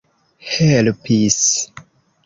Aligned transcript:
helpis 0.53 1.45